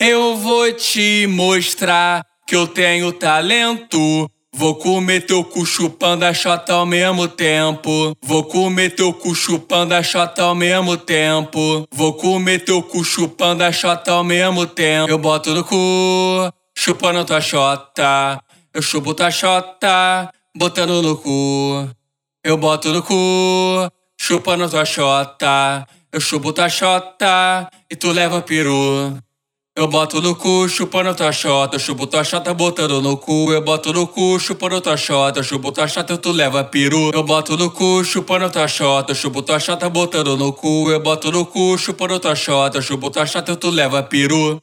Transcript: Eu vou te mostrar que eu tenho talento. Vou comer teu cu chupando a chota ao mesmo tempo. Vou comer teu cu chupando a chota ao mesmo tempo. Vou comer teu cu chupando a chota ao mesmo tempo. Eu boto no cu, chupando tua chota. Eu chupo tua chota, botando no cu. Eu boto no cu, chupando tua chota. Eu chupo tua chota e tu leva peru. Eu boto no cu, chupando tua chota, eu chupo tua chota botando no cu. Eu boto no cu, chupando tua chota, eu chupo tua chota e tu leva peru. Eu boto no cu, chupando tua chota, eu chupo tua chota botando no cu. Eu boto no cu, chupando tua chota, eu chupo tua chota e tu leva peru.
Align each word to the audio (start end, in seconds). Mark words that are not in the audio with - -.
Eu 0.00 0.36
vou 0.36 0.72
te 0.72 1.26
mostrar 1.26 2.24
que 2.46 2.54
eu 2.54 2.68
tenho 2.68 3.12
talento. 3.12 4.30
Vou 4.54 4.76
comer 4.76 5.26
teu 5.26 5.42
cu 5.42 5.66
chupando 5.66 6.24
a 6.24 6.32
chota 6.32 6.72
ao 6.72 6.86
mesmo 6.86 7.26
tempo. 7.26 8.16
Vou 8.22 8.44
comer 8.44 8.94
teu 8.94 9.12
cu 9.12 9.34
chupando 9.34 9.94
a 9.94 10.02
chota 10.02 10.44
ao 10.44 10.54
mesmo 10.54 10.96
tempo. 10.96 11.84
Vou 11.92 12.12
comer 12.14 12.60
teu 12.60 12.80
cu 12.80 13.02
chupando 13.02 13.64
a 13.64 13.72
chota 13.72 14.12
ao 14.12 14.22
mesmo 14.22 14.68
tempo. 14.68 15.10
Eu 15.10 15.18
boto 15.18 15.52
no 15.52 15.64
cu, 15.64 16.52
chupando 16.76 17.24
tua 17.24 17.40
chota. 17.40 18.40
Eu 18.72 18.80
chupo 18.80 19.12
tua 19.14 19.32
chota, 19.32 20.32
botando 20.56 21.02
no 21.02 21.16
cu. 21.16 21.90
Eu 22.44 22.56
boto 22.56 22.92
no 22.92 23.02
cu, 23.02 23.90
chupando 24.16 24.70
tua 24.70 24.84
chota. 24.84 25.84
Eu 26.12 26.20
chupo 26.20 26.52
tua 26.52 26.68
chota 26.68 27.68
e 27.90 27.96
tu 27.96 28.12
leva 28.12 28.40
peru. 28.40 29.18
Eu 29.78 29.86
boto 29.86 30.20
no 30.20 30.34
cu, 30.34 30.68
chupando 30.68 31.14
tua 31.14 31.30
chota, 31.30 31.76
eu 31.76 31.78
chupo 31.78 32.04
tua 32.04 32.24
chota 32.24 32.52
botando 32.52 33.00
no 33.00 33.16
cu. 33.16 33.52
Eu 33.52 33.62
boto 33.62 33.92
no 33.92 34.08
cu, 34.08 34.36
chupando 34.40 34.80
tua 34.80 34.96
chota, 34.96 35.38
eu 35.38 35.44
chupo 35.44 35.70
tua 35.70 35.86
chota 35.86 36.14
e 36.14 36.18
tu 36.18 36.32
leva 36.32 36.64
peru. 36.64 37.12
Eu 37.14 37.22
boto 37.22 37.56
no 37.56 37.70
cu, 37.70 38.02
chupando 38.02 38.50
tua 38.50 38.66
chota, 38.66 39.12
eu 39.12 39.14
chupo 39.14 39.40
tua 39.40 39.60
chota 39.60 39.88
botando 39.88 40.36
no 40.36 40.52
cu. 40.52 40.90
Eu 40.90 40.98
boto 40.98 41.30
no 41.30 41.46
cu, 41.46 41.78
chupando 41.78 42.18
tua 42.18 42.34
chota, 42.34 42.78
eu 42.78 42.82
chupo 42.82 43.08
tua 43.08 43.24
chota 43.24 43.52
e 43.52 43.56
tu 43.56 43.70
leva 43.70 44.02
peru. 44.02 44.60